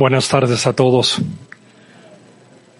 [0.00, 1.20] Buenas tardes a todos.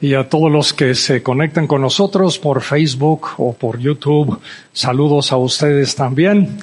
[0.00, 4.40] Y a todos los que se conectan con nosotros por Facebook o por YouTube,
[4.72, 6.56] saludos a ustedes también.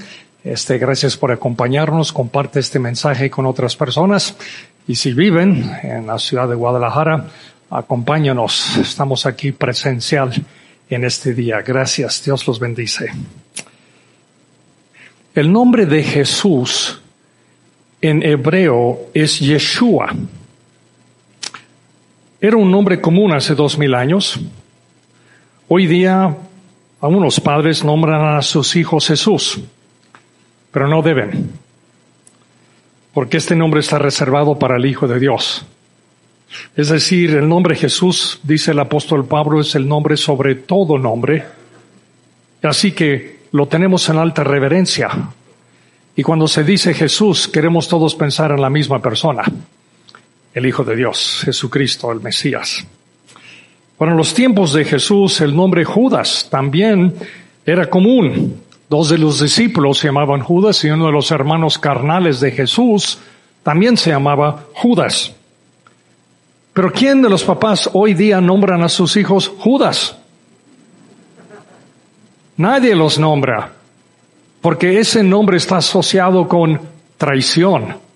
[0.43, 2.11] Este, gracias por acompañarnos.
[2.11, 4.35] Comparte este mensaje con otras personas.
[4.87, 7.27] Y si viven en la ciudad de Guadalajara,
[7.69, 8.77] acompáñanos.
[8.77, 10.43] Estamos aquí presencial
[10.89, 11.61] en este día.
[11.61, 12.23] Gracias.
[12.25, 13.11] Dios los bendice.
[15.35, 16.99] El nombre de Jesús
[18.01, 20.15] en hebreo es Yeshua.
[22.39, 24.39] Era un nombre común hace dos mil años.
[25.67, 26.37] Hoy día,
[27.01, 29.59] algunos padres nombran a sus hijos Jesús,
[30.71, 31.51] pero no deben,
[33.11, 35.65] porque este nombre está reservado para el Hijo de Dios.
[36.75, 41.43] Es decir, el nombre Jesús, dice el apóstol Pablo, es el nombre sobre todo nombre,
[42.61, 45.09] así que lo tenemos en alta reverencia.
[46.15, 49.43] Y cuando se dice Jesús, queremos todos pensar en la misma persona
[50.57, 52.83] el Hijo de Dios, Jesucristo, el Mesías.
[53.99, 57.13] Bueno, en los tiempos de Jesús, el nombre Judas también
[57.63, 58.59] era común.
[58.89, 63.19] Dos de los discípulos se llamaban Judas y uno de los hermanos carnales de Jesús
[63.61, 65.35] también se llamaba Judas.
[66.73, 70.17] Pero ¿quién de los papás hoy día nombran a sus hijos Judas?
[72.55, 73.73] Nadie los nombra,
[74.61, 76.81] porque ese nombre está asociado con
[77.15, 78.06] traición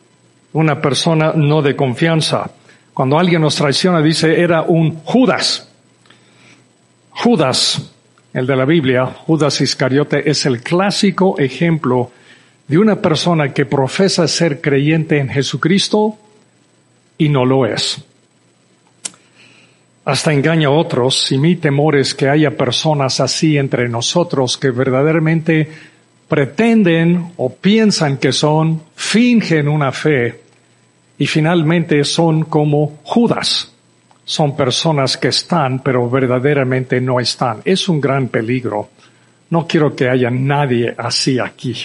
[0.53, 2.51] una persona no de confianza.
[2.93, 5.69] Cuando alguien nos traiciona, dice, era un Judas.
[7.11, 7.91] Judas,
[8.33, 12.11] el de la Biblia, Judas Iscariote, es el clásico ejemplo
[12.67, 16.17] de una persona que profesa ser creyente en Jesucristo
[17.17, 18.03] y no lo es.
[20.03, 24.71] Hasta engaña a otros y mi temor es que haya personas así entre nosotros que
[24.71, 25.69] verdaderamente
[26.27, 30.40] pretenden o piensan que son, fingen una fe
[31.17, 33.71] y finalmente son como Judas.
[34.23, 37.61] Son personas que están, pero verdaderamente no están.
[37.65, 38.89] Es un gran peligro.
[39.49, 41.75] No quiero que haya nadie así aquí.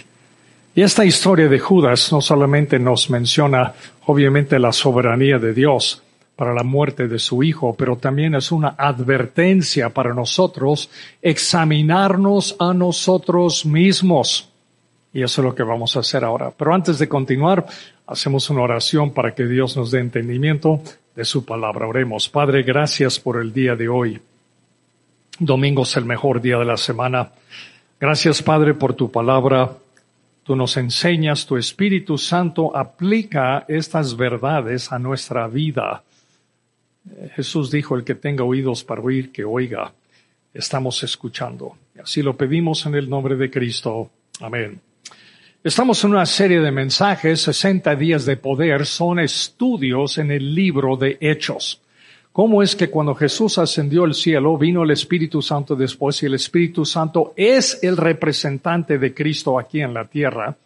[0.74, 3.72] Y esta historia de Judas no solamente nos menciona,
[4.04, 6.02] obviamente, la soberanía de Dios
[6.36, 10.90] para la muerte de su hijo, pero también es una advertencia para nosotros
[11.22, 14.50] examinarnos a nosotros mismos.
[15.14, 16.52] Y eso es lo que vamos a hacer ahora.
[16.54, 17.64] Pero antes de continuar,
[18.06, 20.80] hacemos una oración para que Dios nos dé entendimiento
[21.14, 21.86] de su palabra.
[21.86, 22.28] Oremos.
[22.28, 24.20] Padre, gracias por el día de hoy.
[25.38, 27.30] Domingo es el mejor día de la semana.
[28.00, 29.76] Gracias, Padre, por tu palabra.
[30.44, 36.02] Tú nos enseñas, tu Espíritu Santo aplica estas verdades a nuestra vida.
[37.34, 39.92] Jesús dijo, el que tenga oídos para oír, que oiga.
[40.54, 41.76] Estamos escuchando.
[42.02, 44.10] Así lo pedimos en el nombre de Cristo.
[44.40, 44.80] Amén.
[45.66, 50.96] Estamos en una serie de mensajes, 60 días de poder, son estudios en el libro
[50.96, 51.82] de Hechos.
[52.30, 56.34] ¿Cómo es que cuando Jesús ascendió al cielo, vino el Espíritu Santo después y el
[56.34, 60.56] Espíritu Santo es el representante de Cristo aquí en la tierra?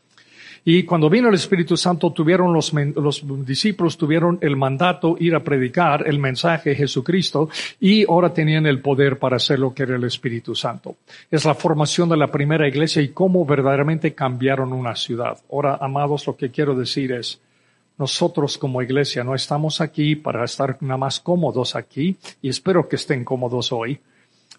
[0.65, 5.43] Y cuando vino el Espíritu Santo, tuvieron los, los discípulos tuvieron el mandato ir a
[5.43, 7.48] predicar el mensaje de Jesucristo
[7.81, 10.97] y ahora tenían el poder para hacer lo que era el Espíritu Santo.
[11.31, 15.38] Es la formación de la primera iglesia y cómo verdaderamente cambiaron una ciudad.
[15.50, 17.41] Ahora, amados, lo que quiero decir es,
[17.99, 22.97] nosotros como iglesia no estamos aquí para estar nada más cómodos aquí y espero que
[22.97, 24.00] estén cómodos hoy,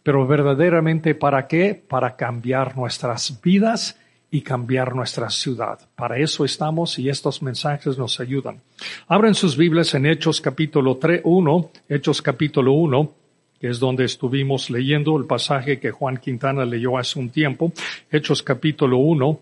[0.04, 1.74] pero verdaderamente para qué?
[1.88, 3.98] Para cambiar nuestras vidas
[4.32, 5.78] y cambiar nuestra ciudad.
[5.96, 8.62] Para eso estamos y estos mensajes nos ayudan.
[9.08, 13.14] Abren sus Biblias en Hechos capítulo 3, 1, Hechos capítulo 1,
[13.60, 17.74] que es donde estuvimos leyendo el pasaje que Juan Quintana leyó hace un tiempo.
[18.10, 19.40] Hechos capítulo 1,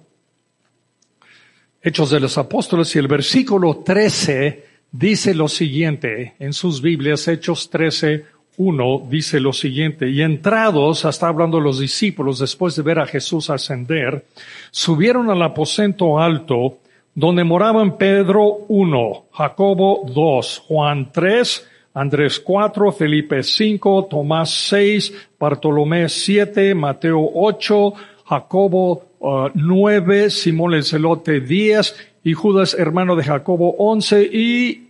[1.84, 7.70] Hechos de los Apóstoles y el versículo 13 dice lo siguiente en sus Biblias, Hechos
[7.70, 8.26] 13,
[8.60, 13.50] 1 dice lo siguiente, y entrados, hasta hablando los discípulos, después de ver a Jesús
[13.50, 14.26] ascender,
[14.70, 16.80] subieron al aposento alto,
[17.16, 26.10] donde moraban Pedro 1, Jacobo 2, Juan 3, Andrés 4, Felipe 5, Tomás 6, Bartolomé
[26.10, 27.94] 7, Mateo 8,
[28.26, 31.96] Jacobo uh, Simón el celote diez,
[32.26, 34.90] y Judas hermano de Jacobo once, y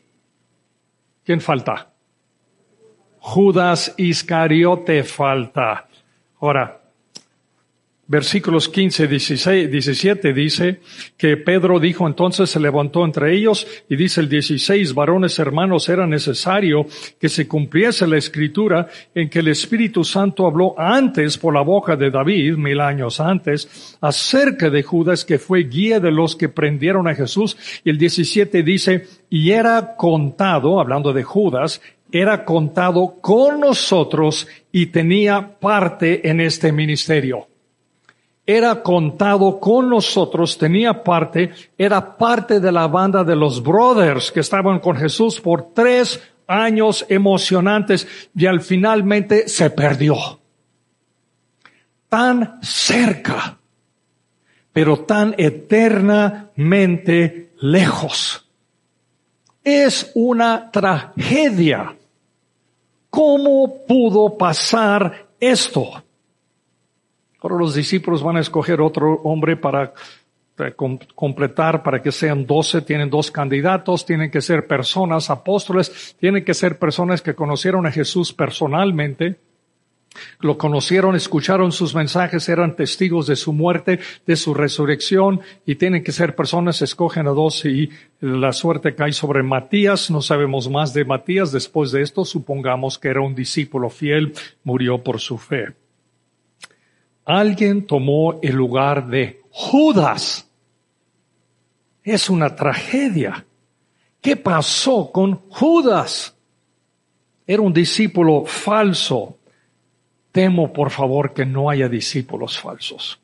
[1.23, 1.88] ¿quién falta?
[3.29, 5.87] Judas Iscariote falta.
[6.41, 6.81] Ahora,
[8.07, 10.79] versículos 15, 16, 17 dice
[11.15, 16.07] que Pedro dijo entonces se levantó entre ellos y dice el 16, varones hermanos, era
[16.07, 16.87] necesario
[17.19, 21.95] que se cumpliese la escritura en que el Espíritu Santo habló antes por la boca
[21.95, 27.07] de David, mil años antes, acerca de Judas que fue guía de los que prendieron
[27.07, 27.55] a Jesús.
[27.83, 31.79] Y el 17 dice, y era contado, hablando de Judas,
[32.11, 37.49] era contado con nosotros y tenía parte en este ministerio
[38.51, 44.39] era contado con nosotros, tenía parte, era parte de la banda de los brothers que
[44.39, 50.39] estaban con Jesús por tres años emocionantes y al finalmente se perdió.
[52.09, 53.59] Tan cerca,
[54.73, 58.49] pero tan eternamente lejos.
[59.63, 61.98] Es una tragedia.
[63.09, 66.03] ¿Cómo pudo pasar esto?
[67.41, 69.93] Ahora los discípulos van a escoger otro hombre para
[70.59, 70.73] eh,
[71.15, 76.53] completar, para que sean doce, tienen dos candidatos, tienen que ser personas, apóstoles, tienen que
[76.53, 79.39] ser personas que conocieron a Jesús personalmente,
[80.39, 86.03] lo conocieron, escucharon sus mensajes, eran testigos de su muerte, de su resurrección, y tienen
[86.03, 87.89] que ser personas, escogen a dos y
[88.21, 93.09] la suerte cae sobre Matías, no sabemos más de Matías, después de esto supongamos que
[93.09, 94.33] era un discípulo fiel,
[94.63, 95.75] murió por su fe
[97.29, 100.49] alguien tomó el lugar de Judas.
[102.03, 103.45] Es una tragedia.
[104.19, 106.35] ¿Qué pasó con Judas?
[107.45, 109.37] Era un discípulo falso.
[110.39, 113.19] Temo, por favor, que no haya discípulos falsos.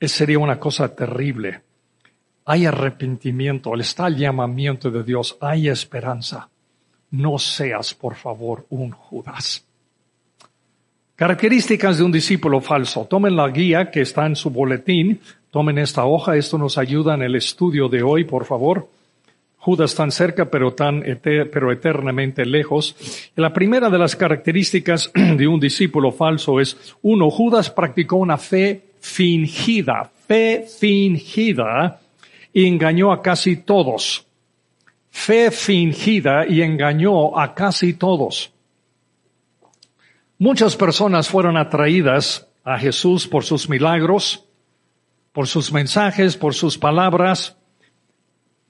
[0.00, 1.60] Esa sería una cosa terrible.
[2.46, 6.48] Hay arrepentimiento, está el llamamiento de Dios, hay esperanza.
[7.12, 9.64] No seas, por favor, un Judas.
[11.14, 13.04] Características de un discípulo falso.
[13.04, 15.20] Tomen la guía que está en su boletín.
[15.52, 16.34] Tomen esta hoja.
[16.34, 18.88] Esto nos ayuda en el estudio de hoy, por favor.
[19.66, 22.94] Judas tan cerca, pero tan pero eternamente lejos.
[23.34, 28.92] la primera de las características de un discípulo falso es, uno, Judas practicó una fe
[29.00, 31.98] fingida, fe fingida,
[32.52, 34.24] y engañó a casi todos.
[35.10, 38.52] Fe fingida y engañó a casi todos.
[40.38, 44.44] Muchas personas fueron atraídas a Jesús por sus milagros,
[45.32, 47.55] por sus mensajes, por sus palabras.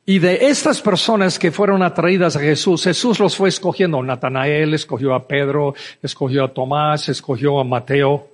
[0.09, 4.01] Y de estas personas que fueron atraídas a Jesús, Jesús los fue escogiendo.
[4.05, 8.29] Natanael escogió a Pedro, escogió a Tomás, escogió a Mateo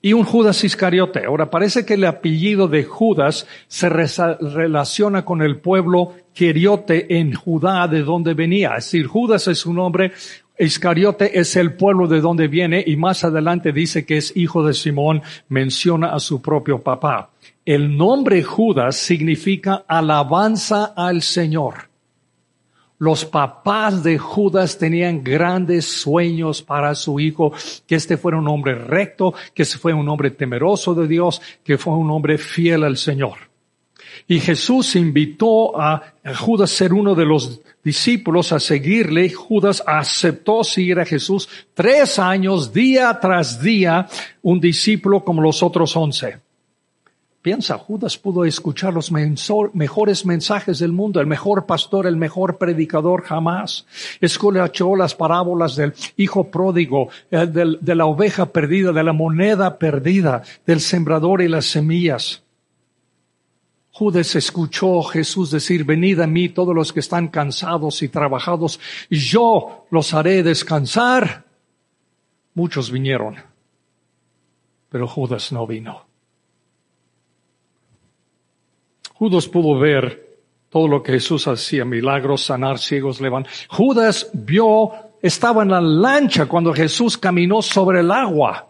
[0.00, 1.24] y un Judas Iscariote.
[1.24, 7.88] Ahora parece que el apellido de Judas se relaciona con el pueblo Queriote en Judá,
[7.88, 8.76] de donde venía.
[8.76, 10.12] Es decir, Judas es un hombre
[10.56, 14.72] Iscariote es el pueblo de donde viene y más adelante dice que es hijo de
[14.72, 17.30] Simón, menciona a su propio papá.
[17.64, 21.88] El nombre Judas significa alabanza al Señor.
[22.98, 27.52] Los papás de Judas tenían grandes sueños para su hijo,
[27.86, 31.94] que este fuera un hombre recto, que fue un hombre temeroso de Dios, que fue
[31.94, 33.38] un hombre fiel al Señor.
[34.28, 36.02] Y Jesús invitó a
[36.38, 39.30] Judas a ser uno de los discípulos a seguirle.
[39.30, 44.06] Judas aceptó seguir a Jesús tres años, día tras día,
[44.42, 46.44] un discípulo como los otros once.
[47.44, 53.22] Piensa, Judas pudo escuchar los mejores mensajes del mundo, el mejor pastor, el mejor predicador
[53.22, 53.84] jamás.
[54.18, 60.42] Escuchó las parábolas del hijo pródigo, eh, de la oveja perdida, de la moneda perdida,
[60.64, 62.42] del sembrador y las semillas.
[63.90, 69.84] Judas escuchó Jesús decir, venid a mí todos los que están cansados y trabajados, yo
[69.90, 71.44] los haré descansar.
[72.54, 73.36] Muchos vinieron,
[74.88, 76.03] pero Judas no vino.
[79.24, 80.36] Judas pudo ver
[80.68, 83.50] todo lo que Jesús hacía, milagros, sanar ciegos, levantar.
[83.68, 88.68] Judas vio, estaba en la lancha cuando Jesús caminó sobre el agua.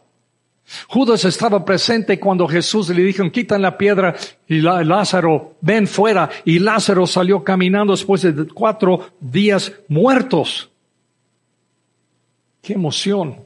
[0.86, 4.14] Judas estaba presente cuando Jesús le dijo, quitan la piedra
[4.46, 6.30] y Lázaro, ven fuera.
[6.44, 10.70] Y Lázaro salió caminando después de cuatro días muertos.
[12.62, 13.40] Qué emoción.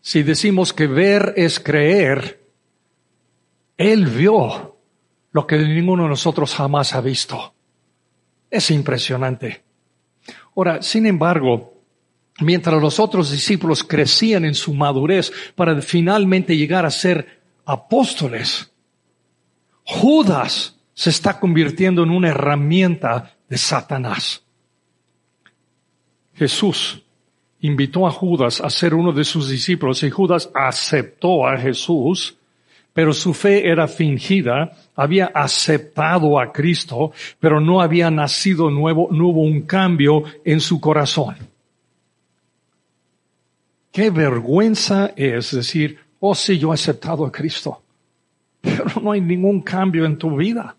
[0.00, 2.40] Si decimos que ver es creer,
[3.76, 4.69] Él vio
[5.32, 7.54] lo que ninguno de nosotros jamás ha visto.
[8.50, 9.62] Es impresionante.
[10.56, 11.74] Ahora, sin embargo,
[12.40, 18.72] mientras los otros discípulos crecían en su madurez para finalmente llegar a ser apóstoles,
[19.84, 24.42] Judas se está convirtiendo en una herramienta de Satanás.
[26.34, 27.02] Jesús
[27.60, 32.36] invitó a Judas a ser uno de sus discípulos y Judas aceptó a Jesús,
[32.92, 39.28] pero su fe era fingida, había aceptado a Cristo, pero no había nacido nuevo, no
[39.28, 41.36] hubo un cambio en su corazón.
[43.92, 47.82] Qué vergüenza es decir, oh sí, yo he aceptado a Cristo,
[48.60, 50.76] pero no hay ningún cambio en tu vida.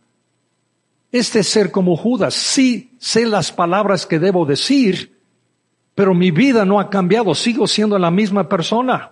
[1.12, 5.18] Este ser como Judas, sí sé las palabras que debo decir,
[5.94, 9.12] pero mi vida no ha cambiado, sigo siendo la misma persona.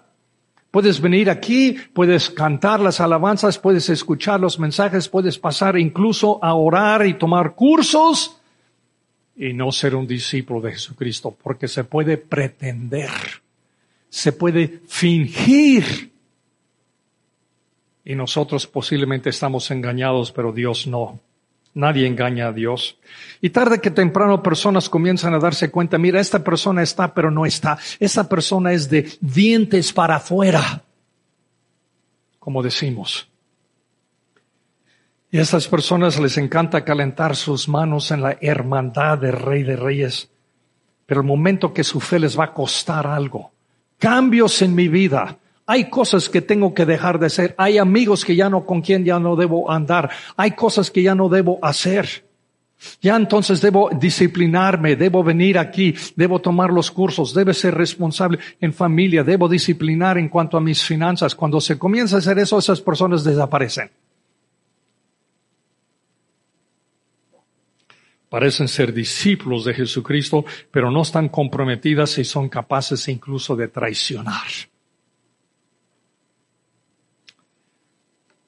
[0.71, 6.53] Puedes venir aquí, puedes cantar las alabanzas, puedes escuchar los mensajes, puedes pasar incluso a
[6.53, 8.39] orar y tomar cursos
[9.35, 13.09] y no ser un discípulo de Jesucristo, porque se puede pretender,
[14.09, 16.11] se puede fingir.
[18.05, 21.19] Y nosotros posiblemente estamos engañados, pero Dios no.
[21.73, 22.97] Nadie engaña a Dios.
[23.41, 27.45] Y tarde que temprano personas comienzan a darse cuenta, mira, esta persona está, pero no
[27.45, 27.77] está.
[27.99, 30.83] Esa persona es de dientes para afuera,
[32.39, 33.29] como decimos.
[35.31, 39.75] Y a estas personas les encanta calentar sus manos en la hermandad del Rey de
[39.75, 40.29] Reyes.
[41.05, 43.51] Pero el momento que su fe les va a costar algo,
[43.99, 45.37] cambios en mi vida,
[45.69, 47.53] hay cosas que tengo que dejar de hacer.
[47.55, 50.09] Hay amigos que ya no, con quien ya no debo andar.
[50.35, 52.25] Hay cosas que ya no debo hacer.
[52.99, 58.73] Ya entonces debo disciplinarme, debo venir aquí, debo tomar los cursos, debo ser responsable en
[58.73, 61.35] familia, debo disciplinar en cuanto a mis finanzas.
[61.35, 63.91] Cuando se comienza a hacer eso, esas personas desaparecen.
[68.27, 74.47] Parecen ser discípulos de Jesucristo, pero no están comprometidas y son capaces incluso de traicionar.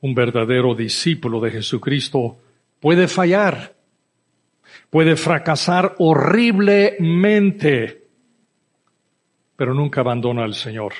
[0.01, 2.37] Un verdadero discípulo de Jesucristo
[2.79, 3.75] puede fallar,
[4.89, 8.07] puede fracasar horriblemente,
[9.55, 10.93] pero nunca abandona al Señor.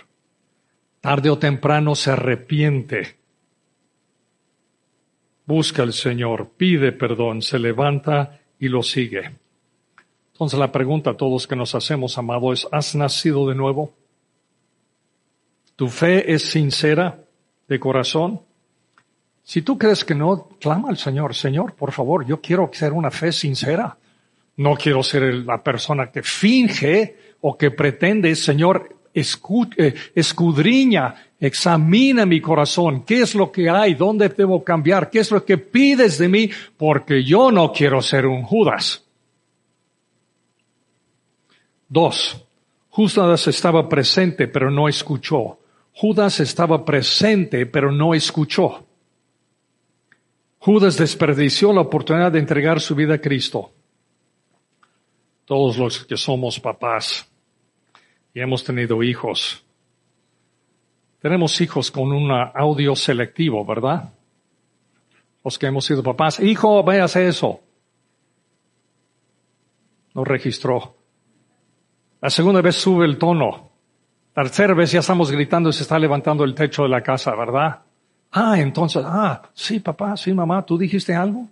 [1.02, 3.16] Tarde o temprano se arrepiente,
[5.48, 9.32] busca al Señor, pide perdón, se levanta y lo sigue.
[10.34, 13.94] Entonces la pregunta a todos que nos hacemos, amado, es, ¿has nacido de nuevo?
[15.76, 17.24] ¿Tu fe es sincera
[17.68, 18.42] de corazón?
[19.44, 23.12] Si tú crees que no, clama al Señor, Señor, por favor, yo quiero ser una
[23.12, 23.98] fe sincera.
[24.58, 32.40] No quiero ser la persona que finge o que pretende, Señor, eh, escudriña, examina mi
[32.40, 36.30] corazón, qué es lo que hay, dónde debo cambiar, qué es lo que pides de
[36.30, 39.04] mí, porque yo no quiero ser un Judas.
[41.90, 42.46] Dos,
[42.90, 45.60] Judas estaba presente pero no escuchó.
[45.94, 48.86] Judas estaba presente pero no escuchó.
[50.64, 53.72] Judas desperdició la oportunidad de entregar su vida a Cristo.
[55.46, 57.28] Todos los que somos papás
[58.32, 59.66] y hemos tenido hijos,
[61.20, 64.14] tenemos hijos con un audio selectivo, ¿verdad?
[65.44, 67.60] Los que hemos sido papás, hijo, veas eso.
[70.14, 70.96] No registró.
[72.22, 73.72] La segunda vez sube el tono.
[74.36, 77.36] La tercera vez ya estamos gritando y se está levantando el techo de la casa,
[77.36, 77.82] ¿verdad?
[78.32, 81.50] Ah, entonces, ah, sí, papá, sí, mamá, ¿tú dijiste algo?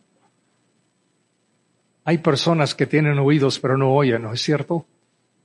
[2.06, 4.86] Hay personas que tienen oídos pero no oyen, ¿no es cierto?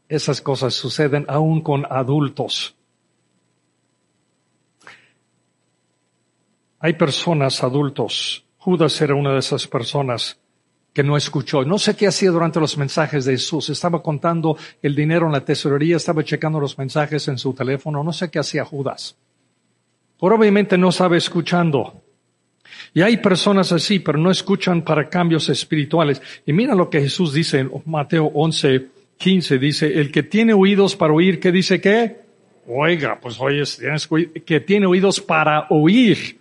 [0.08, 2.76] Esas cosas suceden aún con adultos.
[6.78, 8.44] Hay personas adultos.
[8.58, 10.38] Judas era una de esas personas
[10.92, 11.64] que no escuchó.
[11.64, 13.70] No sé qué hacía durante los mensajes de Jesús.
[13.70, 18.04] Estaba contando el dinero en la tesorería, estaba checando los mensajes en su teléfono.
[18.04, 19.16] No sé qué hacía Judas
[20.18, 22.02] obviamente no sabe escuchando.
[22.92, 26.22] Y hay personas así, pero no escuchan para cambios espirituales.
[26.46, 28.86] Y mira lo que Jesús dice en Mateo 11,
[29.18, 32.24] 15, dice, el que tiene oídos para oír, ¿qué dice qué?
[32.66, 34.08] Oiga, pues oye, tienes
[34.46, 36.38] que tiene oídos para oír.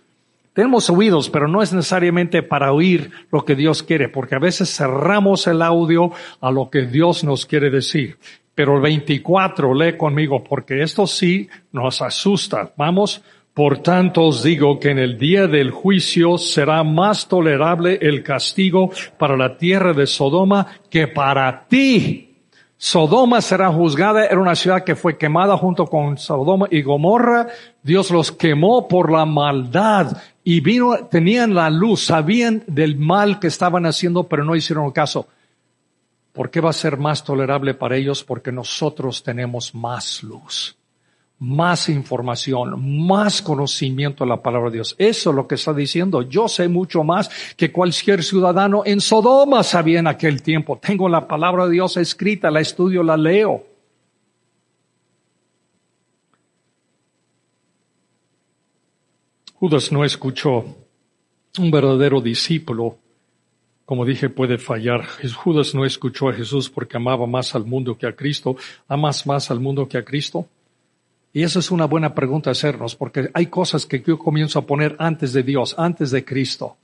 [0.54, 4.74] Tenemos oídos, pero no es necesariamente para oír lo que Dios quiere, porque a veces
[4.74, 8.16] cerramos el audio a lo que Dios nos quiere decir.
[8.54, 12.72] Pero el 24, lee conmigo, porque esto sí nos asusta.
[12.76, 13.20] Vamos,
[13.54, 18.90] por tanto os digo que en el día del juicio será más tolerable el castigo
[19.16, 22.34] para la tierra de Sodoma que para ti.
[22.76, 27.46] Sodoma será juzgada, era una ciudad que fue quemada junto con Sodoma y Gomorra.
[27.80, 33.46] Dios los quemó por la maldad y vino, tenían la luz, sabían del mal que
[33.46, 35.28] estaban haciendo, pero no hicieron caso.
[36.32, 38.24] ¿Por qué va a ser más tolerable para ellos?
[38.24, 40.76] Porque nosotros tenemos más luz,
[41.38, 44.94] más información, más conocimiento de la palabra de Dios.
[44.98, 46.22] Eso es lo que está diciendo.
[46.22, 50.78] Yo sé mucho más que cualquier ciudadano en Sodoma sabía en aquel tiempo.
[50.80, 53.64] Tengo la palabra de Dios escrita, la estudio, la leo.
[59.54, 60.64] Judas no escuchó.
[61.56, 62.98] Un verdadero discípulo
[63.84, 65.04] como dije, puede fallar.
[65.34, 68.56] Judas no escuchó a Jesús porque amaba más al mundo que a Cristo.
[68.88, 70.46] ¿Amas más al mundo que a Cristo?
[71.34, 74.94] Y esa es una buena pregunta hacernos, porque hay cosas que yo comienzo a poner
[75.00, 76.76] antes de Dios, antes de Cristo.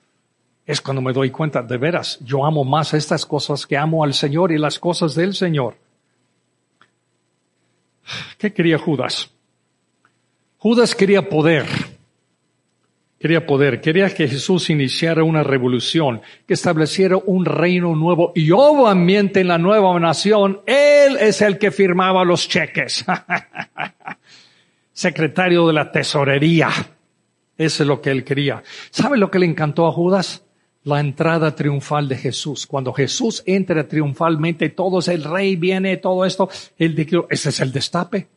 [0.67, 4.13] Es cuando me doy cuenta, de veras, yo amo más estas cosas que amo al
[4.13, 5.77] Señor y las cosas del Señor.
[8.39, 9.31] ¿Qué quería Judas?
[10.59, 11.67] Judas quería poder.
[13.21, 19.41] Quería poder, quería que Jesús iniciara una revolución, que estableciera un reino nuevo y obviamente
[19.41, 23.05] en la nueva nación, Él es el que firmaba los cheques.
[25.01, 26.69] Secretario de la tesorería.
[27.57, 28.63] Eso es lo que Él quería.
[28.91, 30.45] ¿Sabe lo que le encantó a Judas?
[30.83, 32.67] La entrada triunfal de Jesús.
[32.67, 37.61] Cuando Jesús entra triunfalmente, todo es el rey, viene todo esto, Él dijo, este es
[37.61, 38.29] el destape.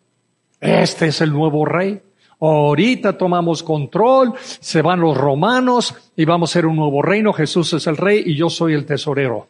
[0.62, 2.02] Este es el nuevo rey.
[2.40, 7.34] Ahorita tomamos control, se van los romanos y vamos a ser un nuevo reino.
[7.34, 9.50] Jesús es el rey y yo soy el tesorero.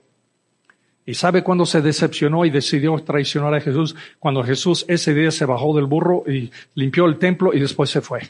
[1.05, 3.95] ¿Y sabe cuándo se decepcionó y decidió traicionar a Jesús?
[4.19, 8.01] Cuando Jesús ese día se bajó del burro y limpió el templo y después se
[8.01, 8.21] fue.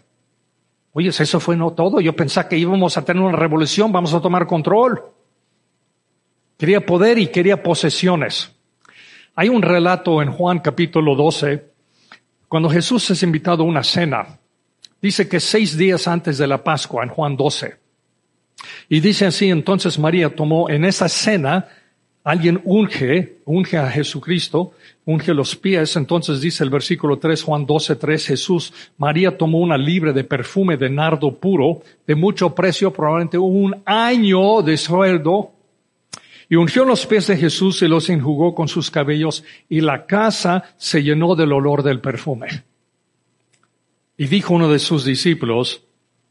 [0.94, 2.00] Oye, eso fue no todo.
[2.00, 5.01] Yo pensaba que íbamos a tener una revolución, vamos a tomar control.
[6.58, 8.51] Quería poder y quería posesiones.
[9.36, 11.72] Hay un relato en Juan capítulo 12,
[12.48, 14.39] cuando Jesús es invitado a una cena
[15.03, 17.75] Dice que seis días antes de la Pascua, en Juan 12.
[18.88, 21.68] Y dice así, entonces María tomó en esa cena,
[22.24, 24.72] alguien unge, unge a Jesucristo,
[25.06, 25.96] unge los pies.
[25.96, 30.77] Entonces dice el versículo 3, Juan 12, 3, Jesús, María tomó una libre de perfume
[30.77, 35.51] de nardo puro, de mucho precio, probablemente un año de sueldo,
[36.50, 40.64] y ungió los pies de Jesús y los enjugó con sus cabellos, y la casa
[40.77, 42.64] se llenó del olor del perfume.
[44.18, 45.83] Y dijo uno de sus discípulos,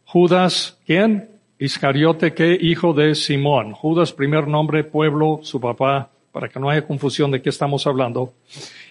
[0.04, 1.31] Judas, ¿quién?
[1.62, 2.58] Iscariote, ¿qué?
[2.60, 3.70] Hijo de Simón.
[3.70, 8.32] Judas, primer nombre, pueblo, su papá, para que no haya confusión de qué estamos hablando.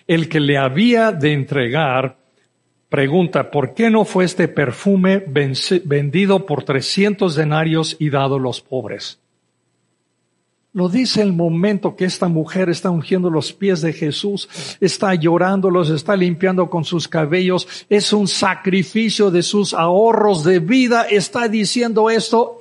[0.07, 2.15] El que le había de entregar,
[2.87, 8.61] pregunta, ¿por qué no fue este perfume vendido por trescientos denarios y dado a los
[8.61, 9.19] pobres?
[10.71, 14.47] Lo dice el momento que esta mujer está ungiendo los pies de Jesús,
[14.79, 20.59] está llorando, los está limpiando con sus cabellos, es un sacrificio de sus ahorros de
[20.59, 22.60] vida, está diciendo esto,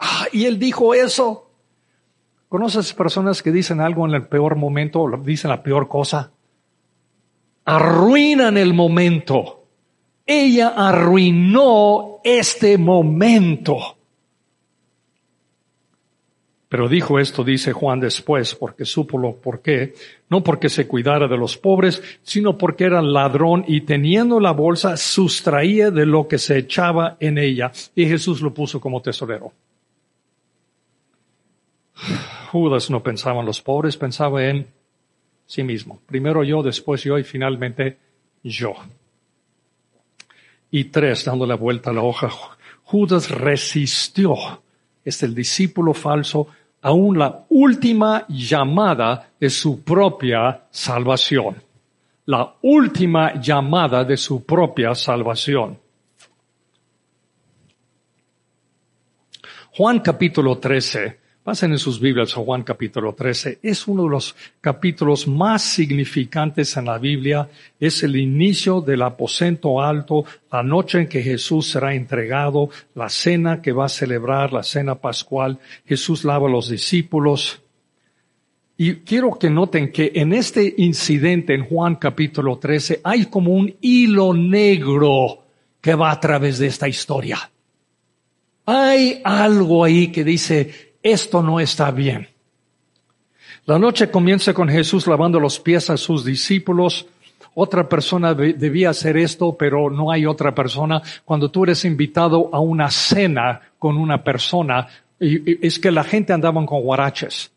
[0.00, 1.50] ah, y él dijo eso.
[2.48, 6.32] ¿Conoces personas que dicen algo en el peor momento, dicen la peor cosa?
[7.64, 9.62] Arruinan el momento.
[10.26, 13.76] Ella arruinó este momento.
[16.68, 19.92] Pero dijo esto, dice Juan después, porque supo lo por qué,
[20.28, 24.96] no porque se cuidara de los pobres, sino porque era ladrón y teniendo la bolsa
[24.96, 27.72] sustraía de lo que se echaba en ella.
[27.96, 29.52] Y Jesús lo puso como tesorero.
[32.50, 34.66] Judas no pensaba en los pobres, pensaba en
[35.46, 36.00] sí mismo.
[36.06, 37.98] Primero yo, después yo y finalmente
[38.42, 38.74] yo.
[40.70, 42.30] Y tres, dando la vuelta a la hoja,
[42.84, 44.36] Judas resistió.
[45.04, 46.48] Es el discípulo falso
[46.82, 51.62] aún la última llamada de su propia salvación.
[52.26, 55.78] La última llamada de su propia salvación.
[59.72, 61.19] Juan capítulo 13
[61.50, 63.58] Pasen en sus Biblias a Juan capítulo 13.
[63.60, 67.48] Es uno de los capítulos más significantes en la Biblia.
[67.80, 73.60] Es el inicio del aposento alto, la noche en que Jesús será entregado, la cena
[73.60, 75.58] que va a celebrar, la cena pascual.
[75.86, 77.60] Jesús lava a los discípulos.
[78.76, 83.74] Y quiero que noten que en este incidente en Juan capítulo 13 hay como un
[83.80, 85.46] hilo negro
[85.80, 87.50] que va a través de esta historia.
[88.66, 92.28] Hay algo ahí que dice, esto no está bien.
[93.66, 97.06] La noche comienza con Jesús lavando los pies a sus discípulos.
[97.54, 101.02] Otra persona debía hacer esto, pero no hay otra persona.
[101.24, 106.64] Cuando tú eres invitado a una cena con una persona, es que la gente andaba
[106.64, 107.50] con guaraches.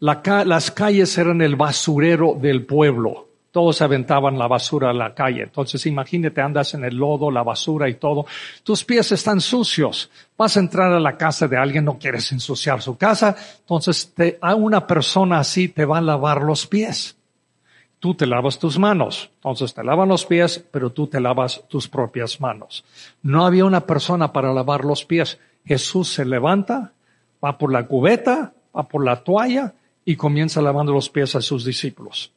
[0.00, 3.25] las calles eran el basurero del pueblo
[3.56, 5.44] todos aventaban la basura a la calle.
[5.44, 8.26] Entonces imagínate, andas en el lodo, la basura y todo.
[8.62, 10.10] Tus pies están sucios.
[10.36, 13.34] Vas a entrar a la casa de alguien, no quieres ensuciar su casa.
[13.60, 17.16] Entonces a una persona así te va a lavar los pies.
[17.98, 19.30] Tú te lavas tus manos.
[19.36, 22.84] Entonces te lavan los pies, pero tú te lavas tus propias manos.
[23.22, 25.38] No había una persona para lavar los pies.
[25.64, 26.92] Jesús se levanta,
[27.42, 29.72] va por la cubeta, va por la toalla
[30.04, 32.35] y comienza lavando los pies a sus discípulos.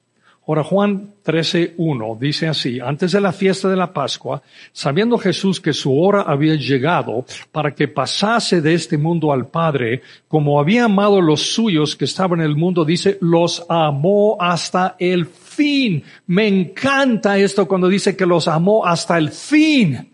[0.49, 5.73] Ahora Juan 13.1 dice así, antes de la fiesta de la Pascua, sabiendo Jesús que
[5.73, 11.21] su hora había llegado para que pasase de este mundo al Padre, como había amado
[11.21, 16.03] los suyos que estaban en el mundo, dice, los amó hasta el fin.
[16.25, 20.11] Me encanta esto cuando dice que los amó hasta el fin.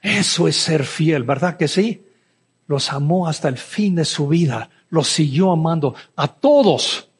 [0.00, 2.02] Eso es ser fiel, ¿verdad que sí?
[2.66, 7.11] Los amó hasta el fin de su vida, los siguió amando a todos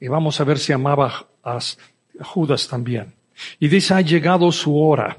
[0.00, 1.58] y vamos a ver si amaba a
[2.20, 3.14] Judas también.
[3.58, 5.16] Y dice, ha llegado su hora.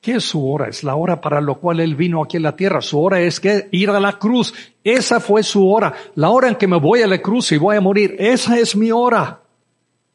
[0.00, 0.68] ¿Qué es su hora?
[0.68, 2.82] Es la hora para lo cual él vino aquí en la tierra.
[2.82, 4.52] Su hora es que ir a la cruz.
[4.84, 5.94] Esa fue su hora.
[6.14, 8.14] La hora en que me voy a la cruz y voy a morir.
[8.18, 9.40] Esa es mi hora.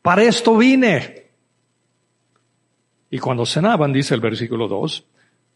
[0.03, 1.31] Para esto vine.
[3.09, 5.05] Y cuando cenaban, dice el versículo 2,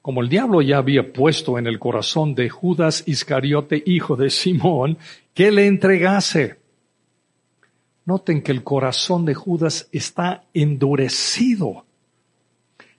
[0.01, 4.97] como el diablo ya había puesto en el corazón de Judas Iscariote, hijo de Simón,
[5.35, 6.62] que le entregase.
[8.05, 11.85] Noten que el corazón de Judas está endurecido.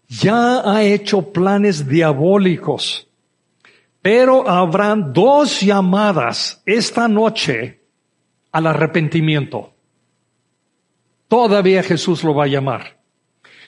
[0.08, 3.06] Ya ha hecho planes diabólicos.
[4.00, 7.80] Pero habrán dos llamadas esta noche
[8.52, 9.72] al arrepentimiento.
[11.28, 12.98] Todavía Jesús lo va a llamar.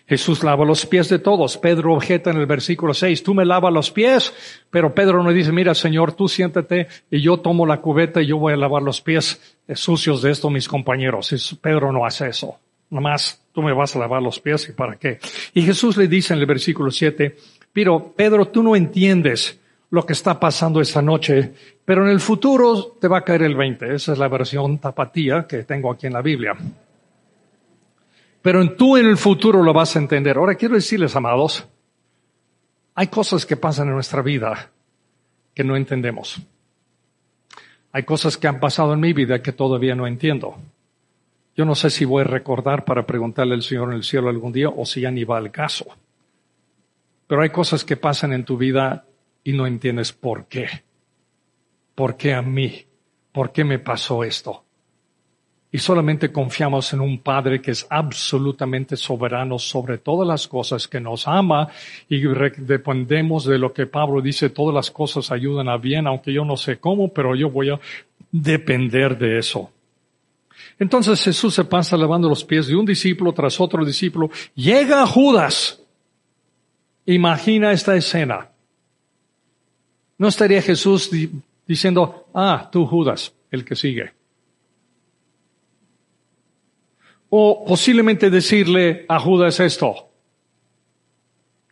[0.06, 1.58] Jesús lava los pies de todos.
[1.58, 4.32] Pedro objeta en el versículo 6, tú me lavas los pies,
[4.70, 8.38] pero Pedro no dice, mira Señor, tú siéntate y yo tomo la cubeta y yo
[8.38, 11.58] voy a lavar los pies sucios de esto mis compañeros.
[11.60, 12.58] Pedro no hace eso.
[12.90, 15.18] Nada más tú me vas a lavar los pies y para qué.
[15.54, 17.36] Y Jesús le dice en el versículo 7,
[17.72, 19.58] pero Pedro, tú no entiendes
[19.90, 21.52] lo que está pasando esta noche,
[21.84, 23.94] pero en el futuro te va a caer el 20.
[23.94, 26.56] Esa es la versión tapatía que tengo aquí en la Biblia
[28.46, 30.36] pero tú en el futuro lo vas a entender.
[30.36, 31.66] Ahora quiero decirles, amados,
[32.94, 34.70] hay cosas que pasan en nuestra vida
[35.52, 36.40] que no entendemos.
[37.96, 40.58] Hay cosas que han pasado en mi vida que todavía no entiendo.
[41.56, 44.52] Yo no sé si voy a recordar para preguntarle al Señor en el cielo algún
[44.52, 45.86] día o si ya ni va al caso.
[47.26, 49.06] Pero hay cosas que pasan en tu vida
[49.42, 50.68] y no entiendes por qué.
[51.94, 52.84] ¿Por qué a mí?
[53.32, 54.65] ¿Por qué me pasó esto?
[55.76, 61.00] Y solamente confiamos en un Padre que es absolutamente soberano sobre todas las cosas, que
[61.00, 61.68] nos ama
[62.08, 62.22] y
[62.56, 66.56] dependemos de lo que Pablo dice, todas las cosas ayudan a bien, aunque yo no
[66.56, 67.80] sé cómo, pero yo voy a
[68.32, 69.70] depender de eso.
[70.78, 74.30] Entonces Jesús se pasa lavando los pies de un discípulo tras otro discípulo.
[74.54, 75.78] Llega Judas.
[77.04, 78.48] Imagina esta escena.
[80.16, 81.10] No estaría Jesús
[81.66, 84.15] diciendo, ah, tú Judas, el que sigue.
[87.28, 90.08] O posiblemente decirle a Judas esto,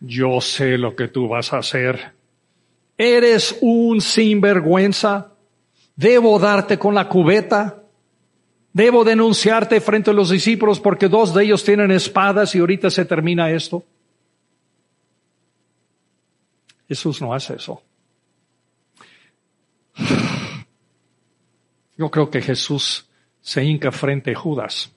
[0.01, 2.13] yo sé lo que tú vas a hacer.
[2.99, 5.33] Eres un sinvergüenza.
[5.97, 7.83] Debo darte con la cubeta.
[8.73, 13.05] Debo denunciarte frente a los discípulos porque dos de ellos tienen espadas y ahorita se
[13.05, 13.85] termina esto.
[16.89, 17.81] Jesús no hace eso.
[21.97, 23.09] Yo creo que Jesús
[23.41, 24.94] se hinca frente a Judas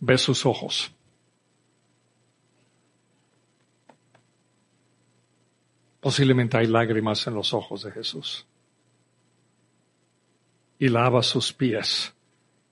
[0.00, 0.92] ve sus ojos.
[6.00, 8.46] Posiblemente hay lágrimas en los ojos de Jesús.
[10.78, 12.14] Y lava sus pies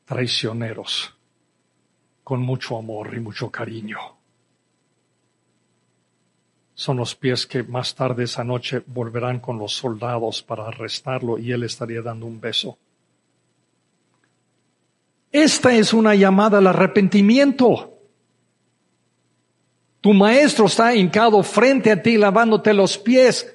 [0.05, 1.13] traicioneros
[2.23, 3.99] con mucho amor y mucho cariño.
[6.75, 11.53] Son los pies que más tarde esa noche volverán con los soldados para arrestarlo y
[11.53, 12.79] él estaría dando un beso.
[15.37, 17.99] Esta es una llamada al arrepentimiento.
[20.01, 23.55] Tu maestro está hincado frente a ti lavándote los pies.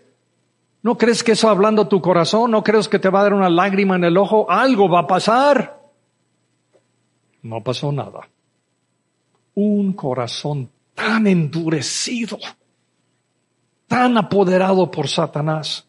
[0.84, 2.52] ¿No crees que eso hablando tu corazón?
[2.52, 4.46] ¿No crees que te va a dar una lágrima en el ojo?
[4.48, 5.82] Algo va a pasar.
[7.41, 8.30] No pasó nada.
[9.56, 12.38] Un corazón tan endurecido,
[13.88, 15.88] tan apoderado por Satanás.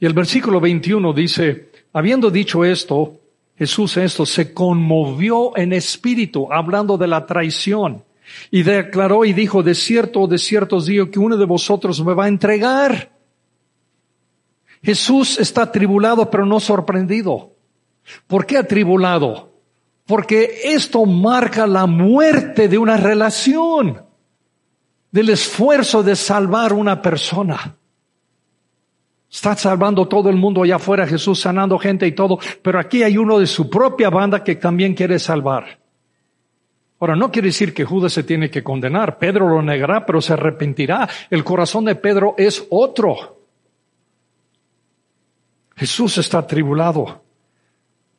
[0.00, 3.20] Y el versículo 21 dice, habiendo dicho esto,
[3.56, 8.04] Jesús esto se conmovió en espíritu, hablando de la traición,
[8.50, 12.24] y declaró y dijo, de cierto, de cierto os que uno de vosotros me va
[12.24, 13.12] a entregar.
[14.82, 17.54] Jesús está atribulado pero no sorprendido.
[18.26, 19.54] ¿Por qué atribulado?
[20.06, 24.02] Porque esto marca la muerte de una relación,
[25.10, 27.76] del esfuerzo de salvar una persona.
[29.34, 33.18] Está salvando todo el mundo allá afuera, Jesús sanando gente y todo, pero aquí hay
[33.18, 35.80] uno de su propia banda que también quiere salvar.
[37.00, 39.18] Ahora, no quiere decir que Judas se tiene que condenar.
[39.18, 41.08] Pedro lo negará, pero se arrepentirá.
[41.30, 43.40] El corazón de Pedro es otro.
[45.74, 47.24] Jesús está atribulado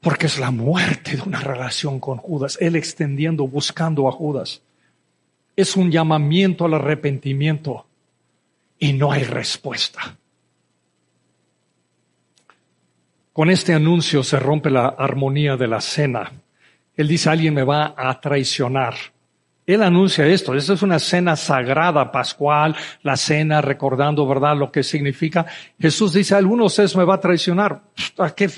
[0.01, 2.57] porque es la muerte de una relación con Judas.
[2.59, 4.63] Él extendiendo, buscando a Judas.
[5.55, 7.87] Es un llamamiento al arrepentimiento
[8.77, 10.17] y no hay respuesta.
[13.35, 16.31] Con este anuncio se rompe la armonía de la cena.
[16.95, 18.93] Él dice, alguien me va a traicionar.
[19.65, 20.55] Él anuncia esto.
[20.55, 25.45] Esta es una cena sagrada, pascual, la cena recordando, ¿verdad?, lo que significa.
[25.77, 27.81] Jesús dice, alguno de me va a traicionar.
[28.19, 28.49] ¿A qué?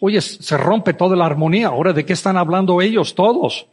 [0.00, 1.66] Oye, se rompe toda la armonía.
[1.66, 3.66] Ahora, ¿de qué están hablando ellos todos?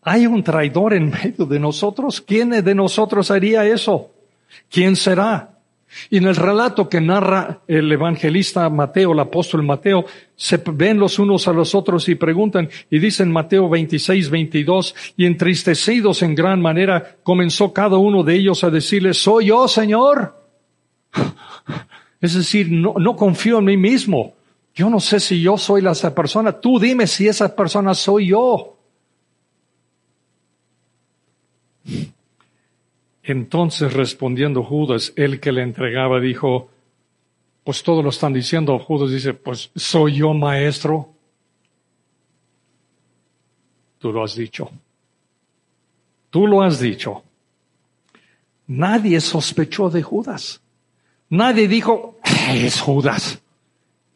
[0.00, 2.22] Hay un traidor en medio de nosotros.
[2.22, 4.12] ¿Quién de nosotros haría eso?
[4.70, 5.51] ¿Quién será?
[6.10, 10.04] Y en el relato que narra el evangelista Mateo, el apóstol Mateo,
[10.36, 15.26] se ven los unos a los otros y preguntan, y dicen Mateo 26, 22, y
[15.26, 20.34] entristecidos en gran manera, comenzó cada uno de ellos a decirle, soy yo, Señor.
[22.20, 24.34] Es decir, no, confío en mí mismo.
[24.74, 26.52] Yo no sé si yo soy la esa persona.
[26.52, 28.76] Tú dime si esa persona soy yo.
[33.22, 36.70] Entonces respondiendo Judas, el que le entregaba, dijo,
[37.64, 38.78] pues todos lo están diciendo.
[38.78, 41.14] Judas dice, pues soy yo maestro.
[43.98, 44.70] Tú lo has dicho.
[46.30, 47.22] Tú lo has dicho.
[48.66, 50.60] Nadie sospechó de Judas.
[51.28, 52.18] Nadie dijo,
[52.50, 53.40] es Judas.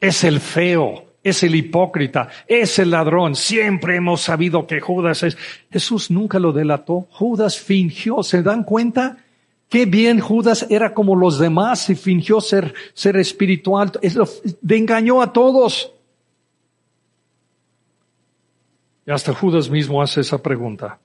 [0.01, 3.35] Es el feo es el hipócrita, es el ladrón.
[3.35, 5.37] Siempre hemos sabido que Judas es.
[5.73, 7.09] Jesús nunca lo delató.
[7.11, 8.23] Judas fingió.
[8.23, 9.19] ¿Se dan cuenta?
[9.69, 13.91] Qué bien Judas era como los demás y fingió ser, ser espiritual.
[14.69, 15.93] engañó a todos.
[19.05, 21.01] Y hasta Judas mismo hace esa pregunta.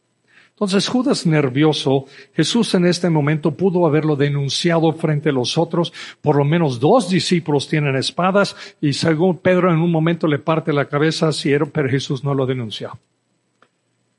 [0.62, 5.92] Entonces Judas nervioso, Jesús en este momento pudo haberlo denunciado frente a los otros.
[6.22, 10.72] Por lo menos dos discípulos tienen espadas y según Pedro en un momento le parte
[10.72, 11.32] la cabeza,
[11.74, 13.00] pero Jesús no lo denunció.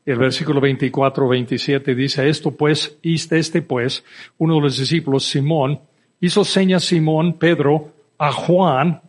[0.04, 4.04] El versículo 24, 27 dice, esto pues, este pues,
[4.38, 5.78] uno de los discípulos, Simón,
[6.20, 9.00] hizo señas Simón, Pedro, a Juan,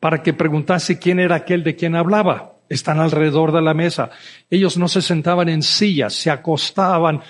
[0.00, 4.10] para que preguntase quién era aquel de quien hablaba están alrededor de la mesa.
[4.50, 7.20] Ellos no se sentaban en sillas, se acostaban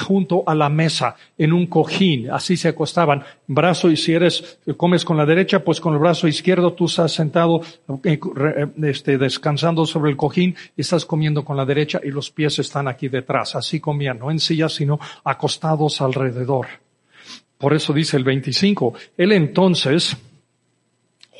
[0.00, 3.22] junto a la mesa en un cojín, así se acostaban.
[3.46, 7.12] Brazo y si eres, comes con la derecha, pues con el brazo izquierdo tú estás
[7.12, 7.60] sentado,
[8.04, 12.30] eh, eh, este, descansando sobre el cojín y estás comiendo con la derecha y los
[12.30, 13.54] pies están aquí detrás.
[13.54, 16.66] Así comían, no en sillas, sino acostados alrededor.
[17.58, 20.16] Por eso dice el 25, él entonces,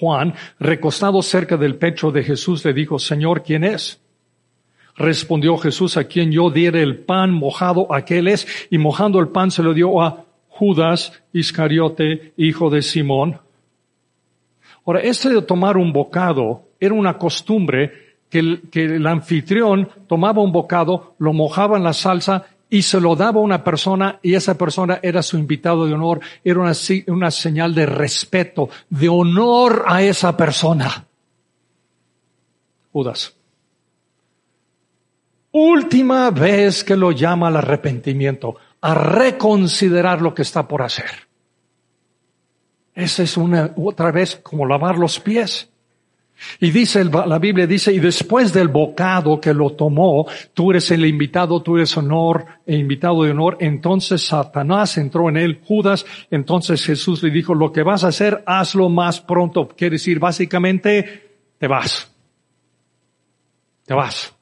[0.00, 4.00] Juan, recostado cerca del pecho de Jesús, le dijo, Señor, ¿quién es?
[4.96, 9.50] Respondió Jesús, a quien yo diere el pan mojado, aquel es, y mojando el pan
[9.50, 13.38] se lo dio a Judas Iscariote, hijo de Simón.
[14.86, 20.40] Ahora, este de tomar un bocado era una costumbre que el, que el anfitrión tomaba
[20.40, 24.34] un bocado, lo mojaba en la salsa y se lo daba a una persona y
[24.34, 26.72] esa persona era su invitado de honor, era una,
[27.08, 31.06] una señal de respeto, de honor a esa persona.
[32.92, 33.34] Judas.
[35.52, 41.28] Última vez que lo llama al arrepentimiento, a reconsiderar lo que está por hacer.
[42.94, 45.69] Esa es una, otra vez como lavar los pies.
[46.58, 51.04] Y dice, la Biblia dice, y después del bocado que lo tomó, tú eres el
[51.04, 53.58] invitado, tú eres honor e invitado de honor.
[53.60, 56.04] Entonces Satanás entró en él, Judas.
[56.30, 59.68] Entonces Jesús le dijo, lo que vas a hacer, hazlo más pronto.
[59.68, 62.10] Quiere decir, básicamente, te vas.
[63.84, 64.34] Te vas.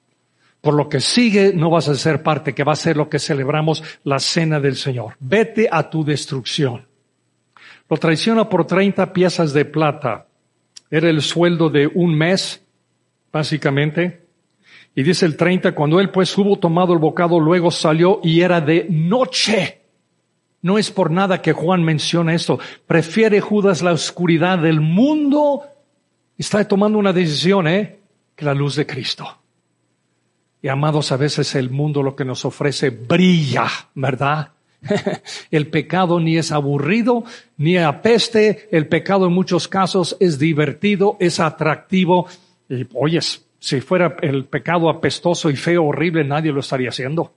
[0.61, 3.19] Por lo que sigue, no vas a ser parte, que va a ser lo que
[3.19, 5.15] celebramos la cena del Señor.
[5.21, 6.87] Vete a tu destrucción.
[7.89, 10.28] Lo traiciona por 30 piezas de plata
[10.90, 12.64] era el sueldo de un mes,
[13.33, 14.27] básicamente.
[14.94, 18.61] Y dice el 30, cuando él pues hubo tomado el bocado, luego salió y era
[18.61, 19.83] de noche.
[20.61, 22.59] No es por nada que Juan menciona esto.
[22.87, 25.62] Prefiere Judas la oscuridad del mundo.
[26.37, 28.01] Está tomando una decisión, ¿eh?
[28.35, 29.38] Que la luz de Cristo.
[30.61, 34.53] Y amados, a veces el mundo lo que nos ofrece brilla, ¿verdad?
[35.51, 37.25] El pecado ni es aburrido,
[37.57, 38.69] ni apeste.
[38.71, 42.29] El pecado en muchos casos es divertido, es atractivo.
[42.69, 47.33] Y oyes, Si fuera el pecado apestoso y feo, horrible, nadie lo estaría haciendo.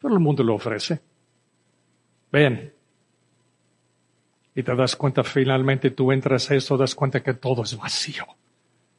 [0.00, 1.00] Pero el mundo lo ofrece.
[2.32, 2.72] Ven.
[4.56, 8.24] Y te das cuenta, finalmente tú entras a esto, das cuenta que todo es vacío.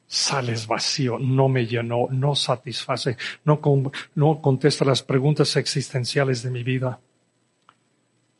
[0.08, 3.60] Sales vacío, no me llenó, no satisface, no,
[4.14, 7.00] no contesta las preguntas existenciales de mi vida.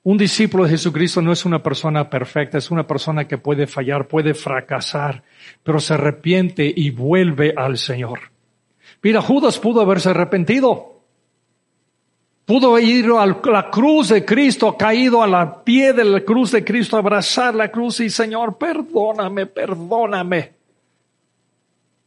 [0.05, 4.07] Un discípulo de Jesucristo no es una persona perfecta, es una persona que puede fallar,
[4.07, 5.24] puede fracasar,
[5.64, 8.20] pero se arrepiente y vuelve al Señor.
[9.02, 11.02] Mira, Judas pudo haberse arrepentido.
[12.44, 16.64] Pudo ir a la cruz de Cristo, caído a la pie de la cruz de
[16.64, 20.56] Cristo, abrazar la cruz y Señor, perdóname, perdóname.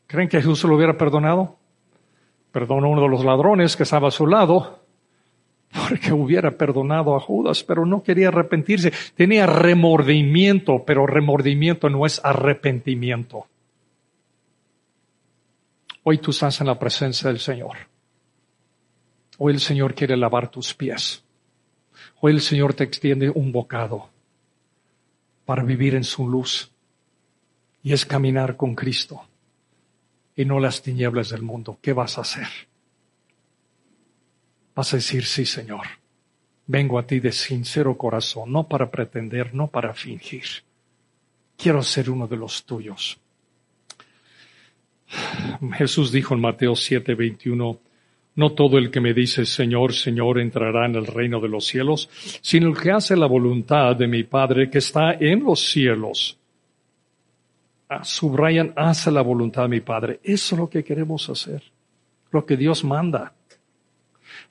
[0.09, 1.59] ¿Creen que Jesús lo hubiera perdonado?
[2.51, 4.79] Perdonó a uno de los ladrones que estaba a su lado,
[5.71, 8.91] porque hubiera perdonado a Judas, pero no quería arrepentirse.
[9.13, 13.45] Tenía remordimiento, pero remordimiento no es arrepentimiento.
[16.01, 17.77] Hoy tú estás en la presencia del Señor.
[19.37, 21.23] Hoy el Señor quiere lavar tus pies.
[22.19, 24.09] Hoy el Señor te extiende un bocado
[25.45, 26.71] para vivir en su luz.
[27.83, 29.28] Y es caminar con Cristo
[30.39, 31.80] y no las tinieblas del mundo.
[31.82, 32.47] ¿Qué vas a hacer?
[34.73, 35.86] Vas a decir, sí, Señor.
[36.65, 40.45] Vengo a ti de sincero corazón, no para pretender, no para fingir.
[41.58, 43.19] Quiero ser uno de los tuyos.
[45.73, 47.80] Jesús dijo en Mateo 7, 21,
[48.36, 52.10] no todo el que me dice Señor, Señor entrará en el reino de los cielos,
[52.41, 56.38] sino el que hace la voluntad de mi Padre que está en los cielos.
[57.89, 60.19] Ah, subrayan, hace la voluntad de mi Padre.
[60.23, 61.63] Eso es lo que queremos hacer,
[62.32, 63.34] lo que Dios manda.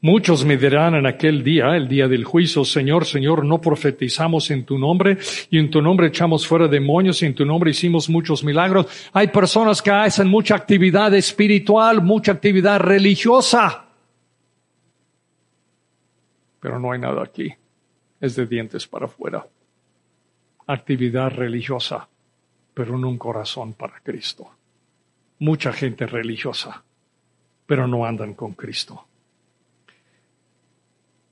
[0.01, 4.64] Muchos me dirán en aquel día, el día del juicio, Señor, Señor, no profetizamos en
[4.64, 5.18] tu nombre
[5.51, 8.87] y en tu nombre echamos fuera demonios y en tu nombre hicimos muchos milagros.
[9.12, 13.87] Hay personas que hacen mucha actividad espiritual, mucha actividad religiosa,
[16.61, 17.53] pero no hay nada aquí.
[18.20, 19.46] Es de dientes para afuera.
[20.66, 22.09] Actividad religiosa,
[22.78, 24.52] pero en un corazón para Cristo.
[25.40, 26.84] Mucha gente religiosa,
[27.66, 29.04] pero no andan con Cristo.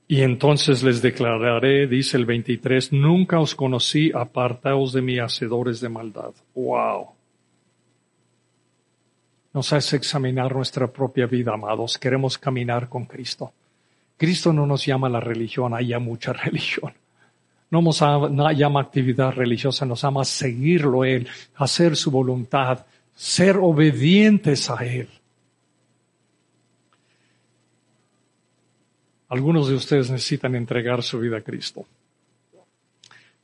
[0.09, 5.87] Y entonces les declararé, dice el 23, nunca os conocí, apartaos de mí, hacedores de
[5.87, 6.33] maldad.
[6.53, 7.11] Wow.
[9.53, 11.97] Nos hace examinar nuestra propia vida, amados.
[11.97, 13.53] Queremos caminar con Cristo.
[14.17, 16.91] Cristo no nos llama a la religión, hay mucha religión.
[17.69, 24.85] No nos llama actividad religiosa, nos llama seguirlo Él, hacer su voluntad, ser obedientes a
[24.85, 25.09] Él.
[29.29, 31.85] Algunos de ustedes necesitan entregar su vida a Cristo.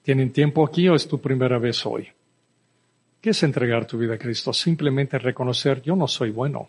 [0.01, 2.07] ¿Tienen tiempo aquí o es tu primera vez hoy?
[3.19, 4.53] ¿Qué es entregar tu vida a Cristo?
[4.53, 6.67] Simplemente reconocer, yo no soy bueno.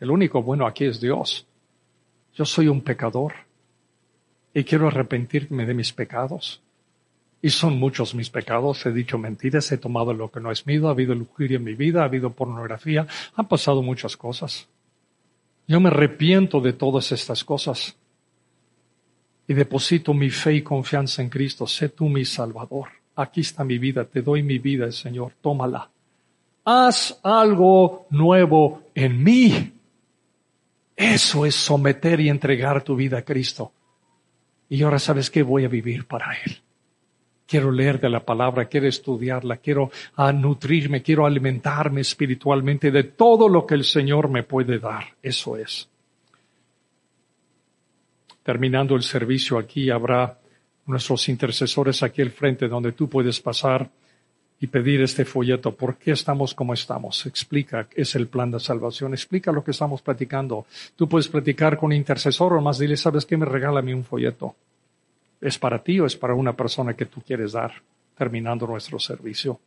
[0.00, 1.46] El único bueno aquí es Dios.
[2.34, 3.34] Yo soy un pecador
[4.54, 6.60] y quiero arrepentirme de mis pecados.
[7.42, 8.84] Y son muchos mis pecados.
[8.84, 11.74] He dicho mentiras, he tomado lo que no es mío, ha habido lujuria en mi
[11.74, 14.68] vida, ha habido pornografía, han pasado muchas cosas.
[15.66, 17.96] Yo me arrepiento de todas estas cosas
[19.46, 21.66] y deposito mi fe y confianza en Cristo.
[21.66, 22.88] Sé tú mi Salvador.
[23.16, 25.90] Aquí está mi vida, te doy mi vida, Señor, tómala.
[26.64, 29.72] Haz algo nuevo en mí.
[30.94, 33.72] Eso es someter y entregar tu vida a Cristo.
[34.68, 36.62] Y ahora sabes que voy a vivir para Él.
[37.50, 43.48] Quiero leer de la palabra, quiero estudiarla, quiero ah, nutrirme, quiero alimentarme espiritualmente de todo
[43.48, 45.04] lo que el Señor me puede dar.
[45.20, 45.90] Eso es
[48.42, 50.38] terminando el servicio aquí habrá
[50.86, 53.88] nuestros intercesores aquí al frente donde tú puedes pasar
[54.58, 55.74] y pedir este folleto.
[55.74, 57.24] ¿Por qué estamos como estamos?
[57.26, 59.14] Explica, es el plan de salvación.
[59.14, 60.66] Explica lo que estamos platicando.
[60.96, 63.36] Tú puedes platicar con intercesor o más dile, ¿sabes qué?
[63.36, 64.56] Me regálame un folleto.
[65.40, 67.72] ¿Es para ti o es para una persona que tú quieres dar?
[68.16, 69.58] Terminando nuestro servicio.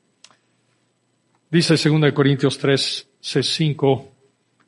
[1.50, 4.08] Dice 2 Corintios 3, 5.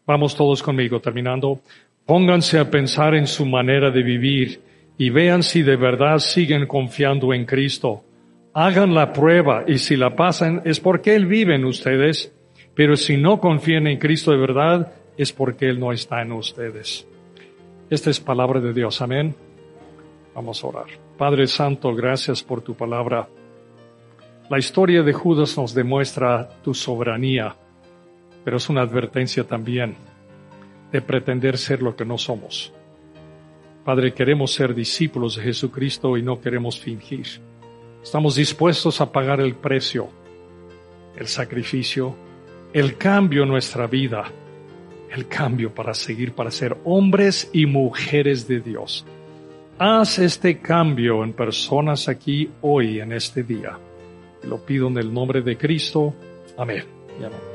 [0.06, 1.62] Vamos todos conmigo, terminando.
[2.06, 4.62] Pónganse a pensar en su manera de vivir
[4.98, 8.04] y vean si de verdad siguen confiando en Cristo.
[8.54, 12.32] Hagan la prueba y si la pasan es porque Él vive en ustedes,
[12.74, 17.08] pero si no confían en Cristo de verdad es porque Él no está en ustedes.
[17.90, 19.36] Esta es palabra de Dios, amén.
[20.36, 20.86] Vamos a orar.
[21.18, 23.28] Padre Santo, gracias por tu palabra.
[24.50, 27.56] La historia de Judas nos demuestra tu soberanía,
[28.44, 29.96] pero es una advertencia también
[30.92, 32.74] de pretender ser lo que no somos.
[33.86, 37.26] Padre, queremos ser discípulos de Jesucristo y no queremos fingir.
[38.04, 40.10] Estamos dispuestos a pagar el precio,
[41.16, 42.16] el sacrificio,
[42.74, 44.26] el cambio en nuestra vida,
[45.12, 49.06] el cambio para seguir, para ser hombres y mujeres de Dios.
[49.78, 53.78] Haz este cambio en personas aquí hoy, en este día.
[54.44, 56.14] Lo pido en el nombre de Cristo.
[56.58, 56.86] Amén.
[57.18, 57.55] Amén.